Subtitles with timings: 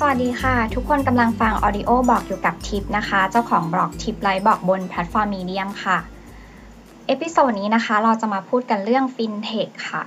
[0.00, 5.98] สวัสดีค่ะ ทุกคนกำลังฟัง Audio บอกอยู่กับทิปนะคะ เจ้าของบล็อกทิป Life Blog บนแพลตฟอร์ม Medium ค่ะ
[7.06, 10.02] episode นี้นะคะ เราจะมาพูดกันเรื่องฟินเทคค่ะ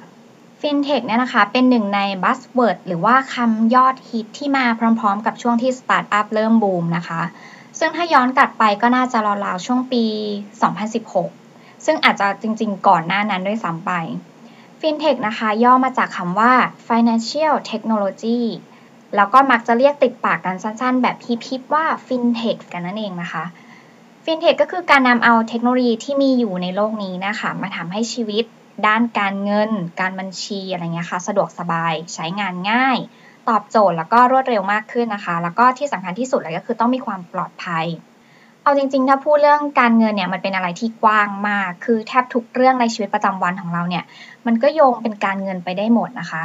[0.62, 4.66] ฟินเทคเนี่ยนะคะ เป็นหนึ่งใน buzzword หรือว่าคำยอดฮิตที่มา
[5.00, 7.22] พร้อมๆ กับช่วงที่สตาร์ทอัพเริ่มบูมนะคะ
[7.80, 10.04] ซึ่งถ้าย้อนกลับไปก็น่าจะราวๆ ช่วงปี
[11.06, 13.92] 2016 ซึ่งอาจจะจริงๆ ก่อนหน้านั้นด้วยซ้ำไป
[14.80, 16.54] ฟินเทคนะคะ ย่อมาจากคำว่า
[16.88, 18.40] financial technology
[19.16, 23.44] แล้วก็มักจะเรียกติดปากกันสั้นๆ แบบฮิปๆว่าฟินเทคกันนั่นเองนะคะ
[24.24, 28.46] ฟินเทคก็คือการนำเอาเทคโนโลยีที่มีอยู่ในโลกนี้นะคะ มาทำให้ชีวิต
[28.88, 32.98] ด้านการเงิน การบัญชีอะไรเงี้ยค่ะ สะดวกสบายใช้งานง่าย
[33.50, 37.86] ตอบโจทย์แล้วก็รวดเร็วมากขึ้นนะคะ แล้วก็ที่สำคัญที่สุดเลยก็คือต้องมีความปลอดภัย
[38.64, 44.04] เอาจริง ๆ ถ้าพูดเรื่องการเงินเนี่ยมันเป็นอะไรที่กว้างมาก คือแทบทุกเรื่องในชีวิตประจำวันของเราเนี่ย
[44.46, 46.44] มันก็โยงเป็นการเงินไปได้หมดนะคะ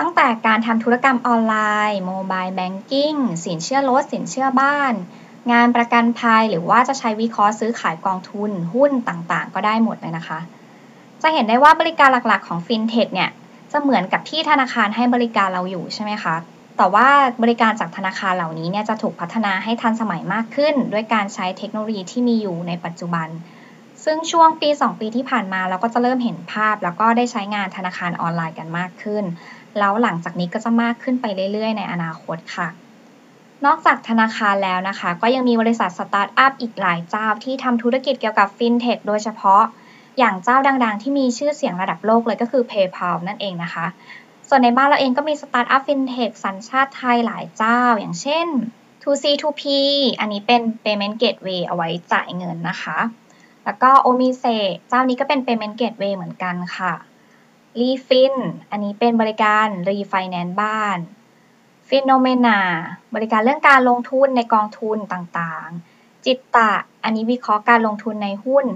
[0.00, 1.54] ตั้งแต่การทำธุรกรรมออนไล
[1.90, 3.14] น์โมบายแบงกิ้ง
[3.44, 4.92] สินเชื่อรถสินเชื่อบ้าน
[5.52, 10.38] งานประกันภัยหรือว่าจะใช้วิเคราะห์ซื้อขายกองทุนหุ้นต่างๆ ก็ได้หมดเลยนะคะ
[11.22, 13.30] จะเห็นได้ว่าบริการหลักๆ ของฟินเทคเนี่ย
[13.72, 16.34] จะเหมือนกับที่ธนาคารให้บริการเราอยู่ใช่ไหมคะ
[16.76, 17.08] แต่ว่า
[17.42, 23.28] บริการจากธนาคารเหล่านี้เนี่ยจะถูกพัฒนาให้ทันสมัยมากขึ้น ด้วยการใช้เทคโนโลยีที่มีอยู่ในปัจจุบัน
[24.04, 29.24] ซึ่งช่วงปี 2 ปีที่ผ่านมาเราก็จะเริ่มเห็นภาพ แล้วก็ได้ใช้งานธนาคารออนไลน์กันมากขึ้น
[29.78, 32.68] แล้วหลังจากนี้ก็จะมากขึ้นไปเรื่อย ๆ ในอนาคตค่ะ
[33.66, 39.62] นอกจากธนาคารแล้วนะคะ ก็ยังมีบริษัทสตาร์ทอัพอีกหลายเจ้าที่ทำธุรกิจเกี่ยวกับฟินเทคโดยเฉพาะ
[40.18, 43.86] อย่างเจ้าดังๆ ที่มีชื่อเสียงระดับโลกเลยก็คือ PayPal นั่นเองนะคะ
[44.48, 48.46] ส่วนในบ้านเราเองก็มีสตาร์ทอัพฟินเทคสัญชาติไทยหลายเจ้า อย่างเช่น
[49.02, 49.62] 2C2P
[50.20, 52.98] อันนี้เป็น Payment Gateway เอาไว้จ่ายเงินนะคะ
[53.64, 54.58] แล้วก็ Omise
[54.88, 56.92] เจ้านี้ก็เป็น Payment Gateway เหมือนกันค่ะ
[57.80, 58.34] Refinn
[58.70, 60.98] อันนี้เป็นบริการรีไฟแนนซ์บ้าน
[61.88, 62.60] Finnomena
[63.14, 66.72] บริการเรื่องการลงทุนในกองทุนต่างๆ Jitta
[67.04, 68.66] อันนี้วิเคราะห์การลงทุนในหุ้น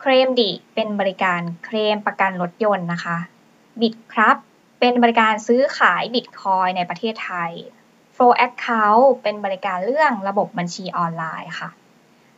[0.00, 3.18] Claim Di เป็นบริการเคลมประกันรถยนต์นะคะ
[3.80, 4.36] Bitkub
[4.80, 7.52] เป็นบริการซื้อขายบิตคอยน์ในประเทศไทย
[8.16, 11.68] Flow Account เป็นบริการเรื่องระบบบัญชีออนไลน์ค่ะ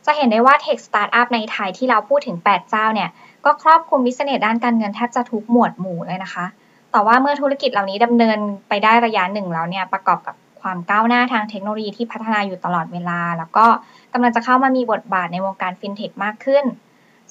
[0.06, 3.10] จะเห็นได้ว่า Tech Startup ในไทยที่เราพูดถึง 8 เจ้าเนี่ย
[3.44, 6.46] ก็ครอบคลุม business ด้านการเงินแทบจะทุกหมวดหมู่เลยนะคะ
[6.92, 8.38] แต่ว่าเมื่อธุรกิจเหล่านี้ดำเนิน
[8.68, 13.66] ไปได้ระยะหนึ่งแล้วเนี่ย ประกอบกับความก้าวหน้าทางเทคโนโลยีที่พัฒนาอยู่ตลอดเวลา แล้วก็
[14.12, 16.64] กำลังจะเข้ามามีบทบาทในวงการฟินเทคมากขึ้น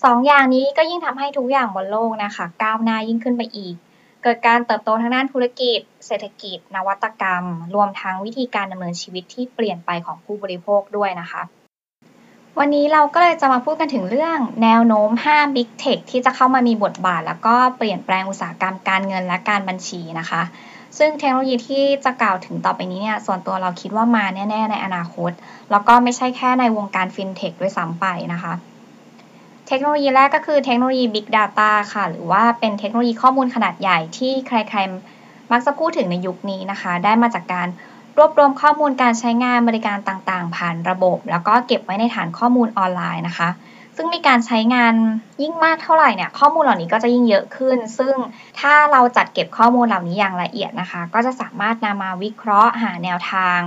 [0.03, 3.75] สองอย่างนี้ก็ยิ่งทำให้ทุกอย่างบนโลกนะคะ ก้าวหน้ายิ่งขึ้นไปอีก
[4.23, 7.45] เกิดการเติบโตทางด้านธุรกิจ เศรษฐกิจ นวัตกรรม
[7.75, 11.41] รวมทั้งวิธีการดำเนินชีวิตที่เปลี่ยนไปของผู้บริโภคด้วยนะคะ
[12.59, 20.41] วันนี้เราก็เลยจะมาพูดกันถึงเรื่องแนวโน้ม 5 Big Tech ที่จะเข้ามามีบทบาท แล้วก็เปลี่ยนแปลงอุตสาหกรรมการเงินและการบัญชีนะคะ
[20.97, 25.31] ซึ่งเทคโนโลยีที่จะกล่าวถึงต่อไปนี้เนี่ยส่วนตัวเราคิดว่ามาแน่ ๆ ในอนาคต
[25.71, 28.53] แล้วก็ไม่ใช่แค่ในวงการฟินเทคด้วยซ้ำไปนะคะ
[29.71, 37.67] เทคโนโลยีแรกก็คือเทคโนโลยี Big Data ค่ะ หรือว่าเป็นเทคโนโลยีข้อมูลขนาดใหญ่ที่ใครๆ มักจะพูดถึงในยุคนี้นะคะ ได้มาจากการ
[38.17, 43.49] รวบรวมข้อมูลการใช้งานบริการต่างๆ ผ่านระบบ แล้วก็เก็บไว้ในฐานข้อมูลออนไลน์นะคะ
[43.95, 44.93] ซึ่งมีการใช้งาน
[45.41, 48.15] ยิ่งมากเท่าไหร่เนี่ยข้อมูลเหล่านี้ก็จะยิ่งเยอะขึ้น ซึ่ง
[48.59, 53.59] ถ้าเราจัดเก็บข้อมูลเหล่านี้อย่างละเอียดนะคะ ก็จะสามารถนำมาวิเคราะห์หาแนวทาง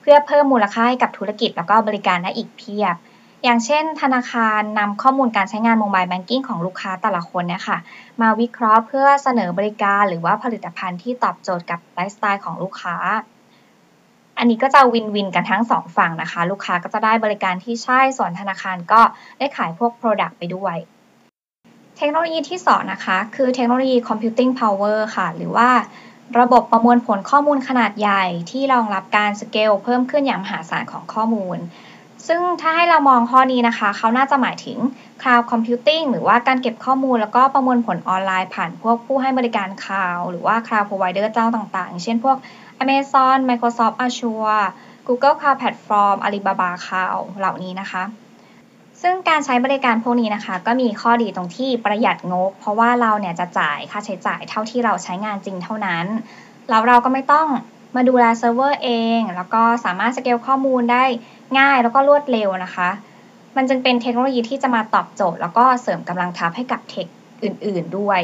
[0.00, 2.96] เพื่อเพิ่มมูลค่าให้กับธุรกิจแล้วก็บริการได้อีกเพียบ
[3.44, 7.78] อย่างเช่น ธนาคารนำข้อมูลการใช้งานโมบายแบงกิ้งของลูกค้าแต่ละคนเนี่ยค่ะ
[8.20, 12.96] มาวิเคราะห์เพื่อเสนอบริการหรือว่าผลิตภัณฑ์ที่ตอบโจทย์กับไลฟ์สไตล์ของลูกค้า
[14.38, 19.00] อันนี้ก็จะวินวินกันทั้งสองฝั่งนะคะ ลูกค้าก็จะได้บริการที่ใช่ส่วนธนาคารก็
[19.38, 20.76] ได้ขายพวก Product ไปด้วย
[21.96, 25.70] เทคโนโลยีที่2นะคะ คือเทคโนโลยี Computing Power ค่ะ หรือว่า
[26.40, 31.58] ระบบประมวลผลข้อมูลขนาดใหญ่ที่รองรับการสเกลเพิ่มขึ้นอย่างมหาศาลของข้อมูล
[32.26, 34.78] ซึ่งถ้าให้เรามองข้อนี้นะคะ เขาน่าจะหมายถึง
[35.22, 42.36] Cloud Computing หรือว่าการเก็บข้อมูลแล้วก็ประมวลผลออนไลน์ผ่านพวกผู้ให้บริการคลาวหรือว่า Cloud Provider เจ้าต่างๆ เช่นพวก
[42.82, 44.64] Amazon Microsoft Azure
[45.06, 48.02] Google Cloud Platform Alibaba Cloud เหล่านี้นะคะ
[49.02, 56.06] ซึ่งการใช้บริการพวกนี้นะคะ ก็มีข้อดีตรงที่ประหยัดงบ เพราะว่าเราเนี่ยจะจ่ายค่าใช้จ่ายเท่าที่เราใช้งานจริงเท่านั้น
[56.70, 57.46] แล้วเราก็ไม่ต้อง
[57.96, 61.04] มาดูแลเซิร์ฟเวอร์เอง แล้วก็สามารถสเกลข้อมูลได้
[61.58, 62.88] ง่ายแล้วก็รวดเร็วนะคะ
[63.56, 67.06] มันจึงเป็นเทคโนโลยีที่จะมาตอบโจทย์ แล้วก็เสริมกำลังทัพให้กับ tech
[67.42, 68.20] อื่น ๆ ด้วย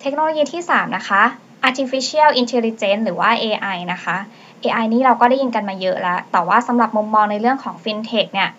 [0.00, 1.22] เทคโนโลยีที่ 3 นะคะ
[1.68, 4.16] artificial intelligence หรือว่า AI นะคะ
[4.62, 8.50] AI นี้เราก็ได้ยินกันมาเยอะแล้ว แต่ว่าสำหรับมุมมองในเรื่องของ FinTech เนี่ย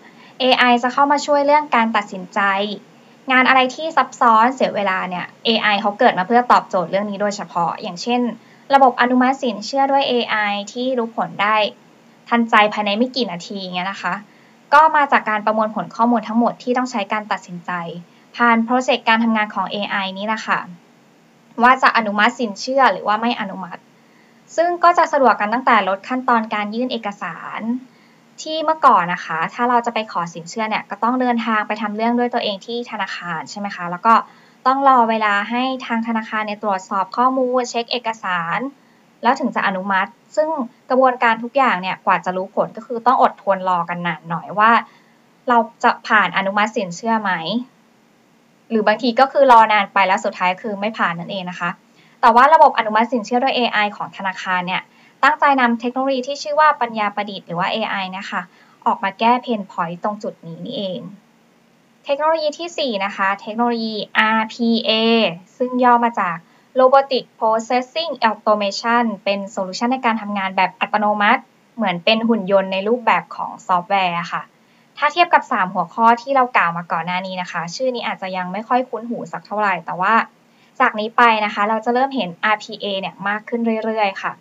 [0.42, 2.40] AI จะเข้ามาช่วยเรื่องการตัดสินใจ
[3.32, 8.20] งานอะไรที่ซับซ้อนเสียเวลาเนี่ย AI เขาเกิดมาเพื่อตอบโจทย์เรื่องนี้โดยเฉพาะ อย่างเช่น
[8.74, 11.56] ระบบอนุมัติสินเชื่อด้วย AI ที่รู้ผลได้
[12.28, 14.14] ทันใจภายในไม่กี่นาทีเงี้ยนะคะ
[14.74, 17.70] ก็มาจากการประมวลผลข้อมูลทั้งหมดที่ต้องใช้การตัดสินใจ
[18.36, 20.58] ผ่านโปรเซสการทำงานของ AI นี้นะคะ
[21.62, 23.80] ว่าจะอนุมัติสินเชื่อหรือว่าไม่อนุมัติ
[24.56, 27.60] ซึ่งก็จะสะดวกกันตั้งแต่ลดขั้นตอนการยื่นเอกสาร
[28.42, 34.14] ที่เมื่อก่อนนะคะ ถ้าเราจะไปขอสินเชื่อเนี่ยก็ต้องเดินทางไปทำเรื่องด้วยตัวเองที่ธนาคารใช่ไหมคะ แล้วก็
[34.66, 38.58] ต้องรอเวลาให้ทางธนาคารเนี่ยตรวจสอบข้อมูลเช็คเอกสาร
[39.22, 40.48] แล้วถึงจะอนุมัติ ซึ่ง
[40.90, 44.70] กระบวนการทุกอย่างเนี่ยกว่าจะรู้ผลก็คือต้องอดทนรอกันนานหน่อยว่า
[45.48, 47.32] เราจะผ่านอนุมัติสินเชื่อไหม
[48.70, 51.70] หรือบางทีก็คือรอนานไปแล้วสุดท้ายคือไม่ผ่านนั่นเองนะคะ
[52.20, 54.82] แต่ว่าระบบอนุมัติสินเชื่อด้วย AI ของธนาคารเนี่ย
[55.22, 58.40] ตั้งใจนำเทคโนโลยีที่ชื่อว่าปัญญาประดิษฐ์หรือว่า AI นะคะ
[58.86, 61.00] ออกมาแก้เพนพอยต์ตรงจุดนี้นี่เอง
[62.08, 63.94] เทคโนโลยีที่ 4 นะคะ เทคโนโลยี
[64.38, 64.92] RPA
[65.56, 66.36] ซึ่งย่อมาจาก
[66.80, 71.42] Robotic Processing Automation เป็นโซลูชันในการทำงานแบบอัตโนมัติ
[71.76, 74.42] เหมือนเป็นหุ่นยนต์ในรูปแบบของซอฟต์แวร์ค่ะ
[74.98, 80.14] ถ้าเทียบกับ 3 หัวข้อที่เรากล่าวมาก่อนหน้านี้นะคะ ชื่อนี้อาจจะยังไม่ค่อยคุ้นหูสักเท่าไหร่ แต่ว่า
[80.80, 84.32] จากนี้ไปนะคะ เราจะเริ่มเห็น RPA เนี่ยมากขึ้นเรื่อยๆ ค่ะ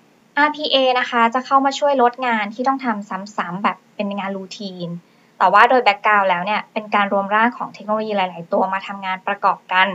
[0.48, 4.90] RPA นะคะจะเข้ามาช่วยลดงานที่ต้องทำซ้ำๆแบบเป็นงาน routine
[5.38, 9.88] แต่ว่าโดย background แล้วเนี่ยเป็นการรวมร่างของเทคโนโลยีหลาย ๆ ตัวมาทำงานประกอบกัน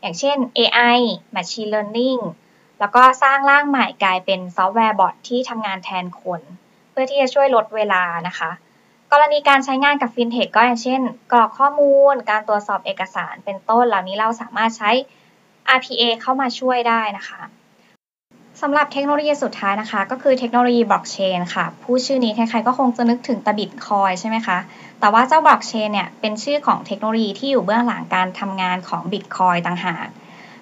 [0.00, 0.98] อย่างเช่น AI
[1.34, 2.22] Machine Learning
[2.80, 6.40] แล้วก็สร้างร่างใหม่กลายเป็น software bot ที่ทำงานแทนคน
[6.90, 8.50] เพื่อที่จะช่วยลดเวลานะคะ
[9.12, 11.00] กรณีการใช้งานกับฟินเทคก็อย่างเช่น
[11.32, 14.90] กรอกข้อมูล การตรวจสอบเอกสารเป็นต้นเหล่านี้เราสามารถใช้
[15.76, 17.42] RPA เข้ามาช่วยได้นะคะ
[18.62, 24.58] สำหรับเทคโนโลยีสุดท้ายนะคะ ก็คือเทคโนโลยีบล็อกเชนค่ะ ผู้ชื่อนี้ใครๆก็คงจะนึกถึงตบิตคอยใช่ไหมคะ
[25.00, 30.06] แต่ว่าเจ้าบล็อกเชนเนี่ยเป็นชื่อของเทคโนโลยีที่อยู่เบื้องหลังการทำงานของบิตคอยต่างหาก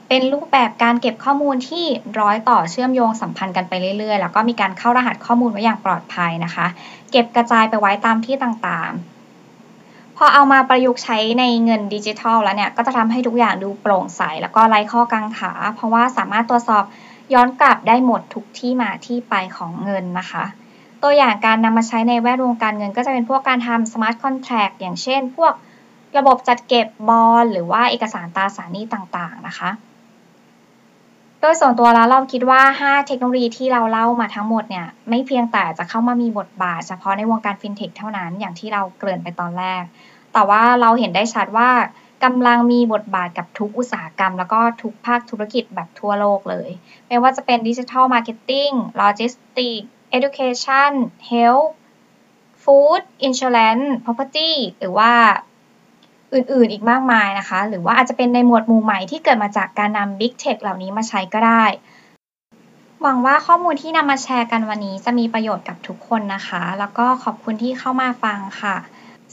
[0.08, 1.84] เป็นรูปแบบการเก็บข้อมูลที่
[2.20, 6.66] ร้อยต่อเชื่อมโยงสัมพันธ์กันไปเรื่อยๆ แล้วก็มีการเข้ารหัสข้อมูลไว้อย่างปลอดภัยนะคะ
[7.10, 16.84] เก็บกระจายไปไว้ตามที่ต่างๆพอเอามาประยุกต์ใช้ในเงินดิจิทัลแล้วเนี่ย ก็จะทำให้ทุกอย่างดูโปร่งใส แล้วก็ไร้ข้อกังขา เพราะว่าสามารถตรวจสอบ
[17.32, 20.44] ย้อนกลับได้หมดทุกที่มาที่ไปของเงินนะคะ
[21.02, 25.52] ตัวอย่างการนำมาใช้ในแวดวงการเงินก็จะเป็นพวกการทำ smart contract อย่างเช่น พวก
[26.18, 29.70] ระบบจัดเก็บบอลหรือว่าเอกสารตราสารหนี้ต่างๆนะคะ
[31.40, 39.82] โดยส่วนตัวแล้วเราคิดว่า 5 เทคโนโลยีที่เราเล่ามาทั้งหมดเนี่ยไม่เพียงแต่จะเข้ามามีบทบาท เฉพาะในวงการฟินเทคเท่านั้นอย่างที่เราเกริ่นไปตอนแรก
[40.32, 41.70] แต่ว่าเราเห็นได้ชัดว่า
[42.24, 46.70] กำลังมีบทบาทกับทุกอุตสาหกรรม แล้วก็ทุกภาคธุรกิจแบบทั่วโลกเลย
[47.08, 49.80] ไม่ว่าจะเป็นดิจิทัลมาร์เก็ตติ้งโลจิสติก
[50.10, 50.92] เอดูเคชัน
[51.26, 51.72] เฮลท์
[52.62, 55.12] ฟู้ดอินชูแลนซ์ property หรือว่า
[56.34, 61.64] อื่นๆ อีกมากมายนะคะ หรือว่าอาจจะเป็นในหมวดหมู่ใหม่ที่เกิดมาจากการนำ Big Tech เหล่านี้มาใช้ก็ได้
[63.02, 68.76] หวังว่าข้อมูลที่นำมาแชร์กันวันนี้จะมีประโยชน์กับทุกคนนะคะ แล้วก็ขอบคุณที่เข้ามาฟังค่ะ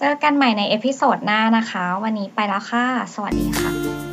[0.03, 4.11] เจอกันใหม่ใน episode หน้านะคะ วันนี้ไปแล้วค่ะ สวัสดีค่ะ